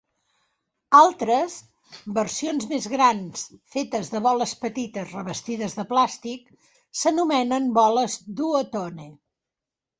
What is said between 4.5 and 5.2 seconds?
petites